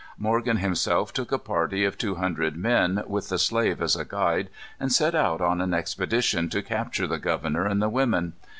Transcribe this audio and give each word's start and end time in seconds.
Morgan 0.17 0.57
himself 0.57 1.13
took 1.13 1.31
a 1.31 1.37
party 1.37 1.85
of 1.85 1.95
two 1.95 2.15
hundred 2.15 2.57
men, 2.57 3.03
with 3.05 3.29
the 3.29 3.37
slave 3.37 3.79
as 3.83 3.95
a 3.95 4.03
guide, 4.03 4.49
and 4.79 4.91
set 4.91 5.13
out 5.13 5.41
on 5.41 5.61
an 5.61 5.75
expedition 5.75 6.49
to 6.49 6.63
capture 6.63 7.05
the 7.05 7.19
governor 7.19 7.67
and 7.67 7.83
the 7.83 7.87
women. 7.87 8.33